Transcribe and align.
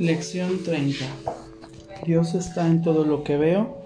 Lección 0.00 0.62
30. 0.64 1.04
Dios 2.06 2.34
está 2.34 2.66
en 2.66 2.80
todo 2.80 3.04
lo 3.04 3.22
que 3.22 3.36
veo 3.36 3.76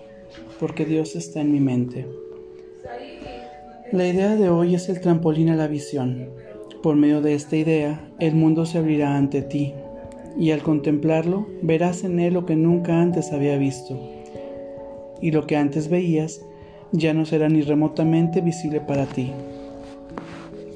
porque 0.61 0.85
Dios 0.85 1.17
está 1.17 1.41
en 1.41 1.51
mi 1.51 1.59
mente. 1.59 2.07
La 3.91 4.07
idea 4.07 4.37
de 4.37 4.49
hoy 4.49 4.77
es 4.77 4.89
el 4.89 5.01
trampolín 5.01 5.49
a 5.49 5.57
la 5.57 5.67
visión. 5.67 6.29
Por 6.85 6.95
medio 6.95 7.21
de 7.21 7.35
esta 7.35 7.57
idea, 7.57 8.09
el 8.21 8.37
mundo 8.37 8.65
se 8.65 8.79
abrirá 8.79 9.17
ante 9.17 9.43
ti 9.43 9.75
y 10.39 10.53
al 10.53 10.63
contemplarlo 10.63 11.49
verás 11.63 12.05
en 12.05 12.21
él 12.21 12.35
lo 12.35 12.47
que 12.47 12.55
nunca 12.55 13.03
antes 13.03 13.33
había 13.33 13.59
visto. 13.59 13.99
Y 15.21 15.33
lo 15.33 15.49
que 15.49 15.57
antes 15.57 15.89
veías 15.89 16.43
ya 16.93 17.13
no 17.13 17.27
será 17.27 17.49
ni 17.49 17.63
remotamente 17.63 18.41
visible 18.41 18.81
para 18.81 19.07
ti. 19.07 19.33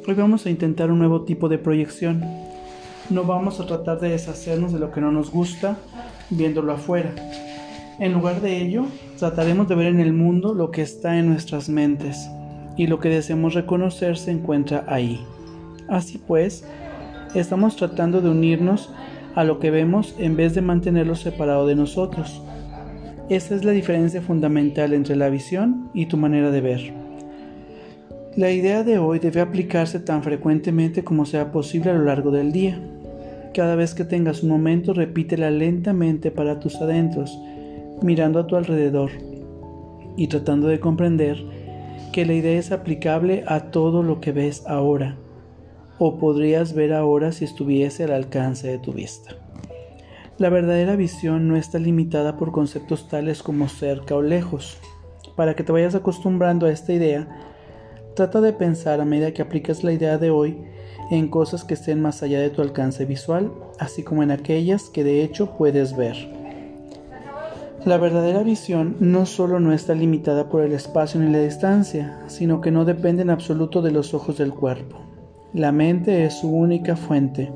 Hoy 0.09 0.15
vamos 0.15 0.47
a 0.47 0.51
intentar 0.51 0.91
un 0.91 0.99
nuevo 0.99 1.23
tipo 1.23 1.49
de 1.49 1.59
proyección 1.59 2.25
no 3.11 3.25
vamos 3.25 3.61
a 3.61 3.67
tratar 3.67 4.01
de 4.01 4.11
deshacernos 4.11 4.73
de 4.73 4.79
lo 4.79 4.91
que 4.91 5.01
no 5.01 5.11
nos 5.11 5.31
gusta 5.31 5.77
viéndolo 6.31 6.73
afuera. 6.73 7.15
En 7.99 8.13
lugar 8.13 8.41
de 8.41 8.61
ello, 8.61 8.87
trataremos 9.19 9.69
de 9.69 9.75
ver 9.75 9.87
en 9.87 10.01
el 10.01 10.13
mundo 10.13 10.55
lo 10.55 10.71
que 10.71 10.83
está 10.83 11.19
en 11.19 11.29
nuestras 11.29 11.69
mentes 11.69 12.29
y 12.77 12.87
lo 12.87 13.01
que 13.01 13.09
deseamos 13.09 13.55
reconocer 13.55 14.17
se 14.17 14.31
encuentra 14.31 14.85
ahí. 14.87 15.25
Así 15.89 16.19
pues, 16.19 16.65
estamos 17.35 17.77
tratando 17.77 18.21
de 18.21 18.31
unirnos 18.31 18.91
a 19.35 19.45
lo 19.45 19.59
que 19.59 19.71
vemos 19.71 20.15
en 20.19 20.37
vez 20.37 20.55
de 20.55 20.63
mantenerlo 20.63 21.15
separado 21.15 21.67
de 21.67 21.75
nosotros. 21.75 22.43
Esa 23.29 23.55
es 23.55 23.65
la 23.65 23.73
diferencia 23.73 24.23
fundamental 24.23 24.93
entre 24.93 25.17
la 25.17 25.29
visión 25.29 25.91
y 25.93 26.07
tu 26.07 26.17
manera 26.17 26.51
de 26.51 26.61
ver. 26.61 26.93
La 28.37 28.53
idea 28.53 28.85
de 28.85 28.99
hoy 28.99 29.19
debe 29.19 29.41
aplicarse 29.41 29.99
tan 29.99 30.23
frecuentemente 30.23 31.03
como 31.03 31.27
sea 31.27 31.51
posible 31.51 31.91
a 31.91 31.95
lo 31.95 32.05
largo 32.05 32.31
del 32.31 32.53
día. 32.53 32.81
Cada 33.59 33.75
vez 33.75 33.93
que 33.93 34.05
tengas 34.05 34.45
un 34.45 34.51
momento, 34.51 34.95
repítela 34.95 35.51
lentamente 35.51 36.31
para 36.31 36.61
tus 36.61 36.77
adentros, 36.77 37.37
mirando 38.03 38.39
a 38.39 38.47
tu 38.47 38.55
alrededor 38.55 39.11
y 40.17 40.29
tratando 40.29 40.69
de 40.69 40.79
comprender 40.79 41.43
que 42.13 42.25
la 42.25 42.35
idea 42.35 42.57
es 42.57 42.71
aplicable 42.71 43.43
a 43.49 43.73
todo 43.73 44.05
lo 44.05 44.21
que 44.21 44.31
ves 44.31 44.63
ahora, 44.69 45.17
o 45.99 46.19
podrías 46.19 46.73
ver 46.73 46.93
ahora 46.93 47.33
si 47.33 47.47
estuviese 47.47 48.05
al 48.05 48.13
alcance 48.13 48.69
de 48.69 48.79
tu 48.79 48.93
vista. 48.93 49.35
La 50.39 50.51
verdadera 50.51 50.95
visión 50.95 51.49
no 51.49 51.57
está 51.57 51.81
limitada 51.81 52.37
por 52.37 52.53
conceptos 52.53 53.09
tales 53.09 53.43
como 53.43 53.67
cerca 53.67 54.15
o 54.15 54.23
lejos. 54.23 54.79
Para 55.35 55.57
que 55.57 55.65
te 55.65 55.73
vayas 55.73 55.97
acostumbrando 55.97 56.67
a 56.67 56.71
esta 56.71 56.93
idea, 56.93 57.27
trata 58.19 58.41
de 58.41 58.53
pensar 58.53 59.01
a 59.01 59.05
medida 59.05 59.33
que 59.33 59.43
aplicas 59.43 59.85
la 59.85 59.93
idea 59.93 60.19
de 60.19 60.31
hoy 60.31 60.59
en 61.13 61.29
cosas 61.29 61.63
que 61.63 61.75
estén 61.75 62.03
más 62.03 62.21
allá 62.25 62.41
de 62.41 62.51
tu 62.51 62.63
alcance 62.63 63.05
visual, 63.05 63.53
así 63.79 64.03
como 64.03 64.25
en 64.25 64.33
aquellas 64.33 64.91
que 64.91 65.05
de 65.05 65.23
hecho 65.23 65.57
puedes 65.57 65.97
ver. 65.97 66.17
La 67.85 67.97
verdadera 67.97 68.43
visión 68.43 68.97
no 68.99 69.25
solo 69.25 69.61
no 69.61 69.73
está 69.73 69.95
limitada 69.95 70.49
por 70.49 70.63
el 70.63 70.73
espacio 70.73 71.21
ni 71.21 71.31
la 71.31 71.39
distancia, 71.39 72.19
sino 72.27 72.61
que 72.61 72.73
no 72.73 72.85
depende 72.85 73.23
en 73.23 73.31
absoluto 73.31 73.83
de 73.83 73.93
los 73.93 74.13
ojos 74.15 74.37
del 74.37 74.53
cuerpo. 74.53 74.97
La 75.55 75.71
mente 75.71 76.25
es 76.25 76.41
su 76.41 76.51
única 76.51 76.97
fuente. 76.97 77.53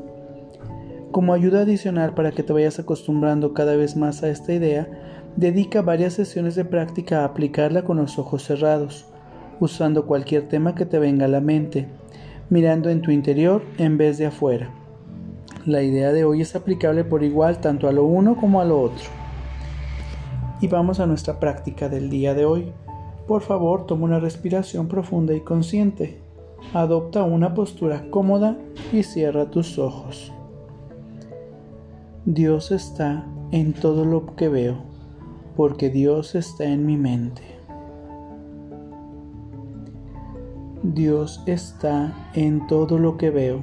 Como 1.10 1.34
ayuda 1.34 1.62
adicional 1.62 2.14
para 2.14 2.30
que 2.30 2.44
te 2.44 2.52
vayas 2.52 2.78
acostumbrando 2.78 3.52
cada 3.52 3.74
vez 3.74 3.96
más 3.96 4.22
a 4.22 4.28
esta 4.28 4.52
idea, 4.52 4.88
dedica 5.34 5.82
varias 5.82 6.12
sesiones 6.12 6.54
de 6.54 6.64
práctica 6.64 7.22
a 7.22 7.24
aplicarla 7.24 7.82
con 7.82 7.96
los 7.96 8.16
ojos 8.16 8.44
cerrados, 8.44 9.11
usando 9.62 10.06
cualquier 10.06 10.48
tema 10.48 10.74
que 10.74 10.86
te 10.86 10.98
venga 10.98 11.26
a 11.26 11.28
la 11.28 11.40
mente, 11.40 11.86
mirando 12.50 12.90
en 12.90 13.00
tu 13.00 13.12
interior 13.12 13.62
en 13.78 13.96
vez 13.96 14.18
de 14.18 14.26
afuera. 14.26 14.74
La 15.66 15.82
idea 15.82 16.12
de 16.12 16.24
hoy 16.24 16.40
es 16.40 16.56
aplicable 16.56 17.04
por 17.04 17.22
igual 17.22 17.60
tanto 17.60 17.86
a 17.86 17.92
lo 17.92 18.04
uno 18.04 18.36
como 18.36 18.60
a 18.60 18.64
lo 18.64 18.80
otro. 18.80 19.04
Y 20.60 20.66
vamos 20.66 20.98
a 20.98 21.06
nuestra 21.06 21.38
práctica 21.38 21.88
del 21.88 22.10
día 22.10 22.34
de 22.34 22.44
hoy. 22.44 22.72
Por 23.28 23.42
favor, 23.42 23.86
toma 23.86 24.04
una 24.04 24.18
respiración 24.18 24.88
profunda 24.88 25.32
y 25.32 25.40
consciente. 25.40 26.18
Adopta 26.74 27.22
una 27.22 27.54
postura 27.54 28.10
cómoda 28.10 28.56
y 28.92 29.04
cierra 29.04 29.50
tus 29.52 29.78
ojos. 29.78 30.32
Dios 32.24 32.72
está 32.72 33.26
en 33.52 33.74
todo 33.74 34.04
lo 34.04 34.34
que 34.34 34.48
veo, 34.48 34.78
porque 35.56 35.88
Dios 35.88 36.34
está 36.34 36.64
en 36.64 36.84
mi 36.84 36.96
mente. 36.96 37.51
Dios 40.82 41.40
está 41.46 42.12
en 42.34 42.66
todo 42.66 42.98
lo 42.98 43.16
que 43.16 43.30
veo, 43.30 43.62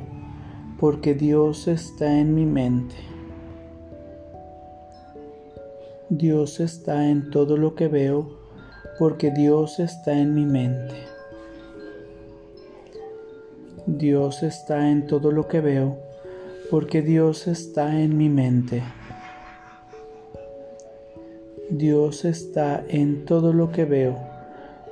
porque 0.80 1.14
Dios 1.14 1.68
está 1.68 2.18
en 2.18 2.34
mi 2.34 2.46
mente. 2.46 2.96
Dios 6.08 6.62
está 6.62 7.10
en 7.10 7.30
todo 7.30 7.58
lo 7.58 7.76
que 7.76 7.90
veo, 7.90 8.40
porque 8.98 9.32
Dios 9.32 9.80
está 9.80 10.18
en 10.18 10.34
mi 10.34 10.46
mente. 10.46 10.96
Dios 13.86 14.42
está 14.42 14.90
en 14.90 15.06
todo 15.06 15.34
lo 15.34 15.50
que 15.50 15.60
veo, 15.60 15.98
porque 16.72 17.02
Dios 17.02 17.48
está 17.48 18.00
en 18.00 18.16
mi 18.16 18.30
mente. 18.30 18.82
Dios 21.70 22.24
está 22.24 22.82
en 22.88 23.26
todo 23.26 23.52
lo 23.52 23.74
que 23.74 23.84
veo 23.84 24.29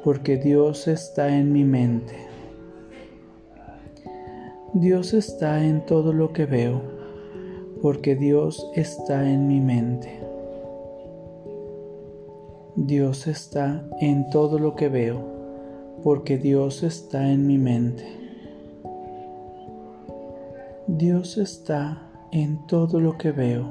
porque 0.03 0.37
Dios 0.37 0.87
está 0.87 1.35
en 1.37 1.51
mi 1.51 1.63
mente. 1.63 2.15
Dios 4.73 5.13
está 5.13 5.65
en 5.65 5.85
todo 5.85 6.13
lo 6.13 6.33
que 6.33 6.45
veo, 6.45 6.81
porque 7.81 8.15
Dios 8.15 8.69
está 8.75 9.29
en 9.29 9.47
mi 9.47 9.59
mente. 9.59 10.19
Dios 12.75 13.25
está 13.27 13.87
en 13.99 14.29
todo 14.29 14.59
lo 14.59 14.75
que 14.75 14.87
veo, 14.87 15.19
porque 16.03 16.37
Dios 16.37 16.83
está 16.83 17.31
en 17.31 17.47
mi 17.47 17.57
mente. 17.57 18.05
Dios 20.85 21.37
está 21.37 22.03
en 22.31 22.65
todo 22.67 22.99
lo 22.99 23.17
que 23.17 23.31
veo, 23.31 23.65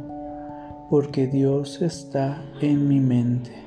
porque 0.91 1.26
Dios 1.28 1.81
está 1.82 2.42
en 2.60 2.88
mi 2.88 3.00
mente. 3.00 3.66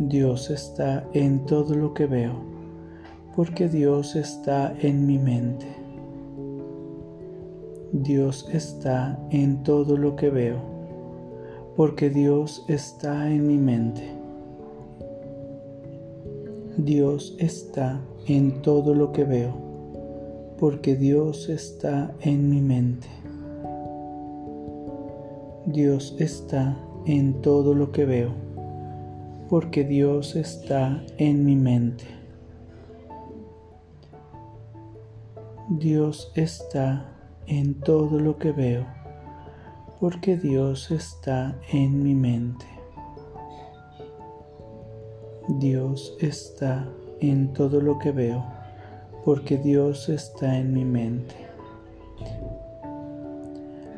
Dios 0.00 0.50
está 0.50 1.08
en 1.12 1.46
todo 1.46 1.76
lo 1.76 1.94
que 1.94 2.06
veo, 2.06 2.32
porque 3.36 3.68
Dios 3.68 4.16
está 4.16 4.74
en 4.80 5.06
mi 5.06 5.20
mente. 5.20 5.68
Dios 7.92 8.48
está 8.52 9.16
en 9.30 9.62
todo 9.62 9.96
lo 9.96 10.16
que 10.16 10.30
veo, 10.30 10.56
porque 11.76 12.10
Dios 12.10 12.64
está 12.66 13.30
en 13.30 13.46
mi 13.46 13.56
mente. 13.56 14.02
Dios 16.76 17.36
está 17.38 18.00
en 18.26 18.62
todo 18.62 18.94
lo 18.94 19.12
que 19.12 19.22
veo, 19.22 19.54
porque 20.58 20.96
Dios 20.96 21.48
está 21.48 22.12
en 22.20 22.50
mi 22.50 22.60
mente. 22.60 23.06
Dios 25.66 26.16
está 26.18 26.76
en 27.06 27.40
todo 27.42 27.74
lo 27.74 27.92
que 27.92 28.04
veo 28.06 28.53
porque 29.48 29.84
Dios 29.84 30.36
está 30.36 31.02
en 31.18 31.44
mi 31.44 31.56
mente. 31.56 32.04
Dios 35.68 36.32
está 36.34 37.10
en 37.46 37.80
todo 37.80 38.18
lo 38.20 38.38
que 38.38 38.52
veo, 38.52 38.86
porque 40.00 40.36
Dios 40.36 40.90
está 40.90 41.56
en 41.72 42.02
mi 42.02 42.14
mente. 42.14 42.66
Dios 45.48 46.16
está 46.20 46.88
en 47.20 47.52
todo 47.52 47.80
lo 47.80 47.98
que 47.98 48.12
veo, 48.12 48.44
porque 49.24 49.58
Dios 49.58 50.08
está 50.08 50.58
en 50.58 50.72
mi 50.72 50.84
mente. 50.84 51.43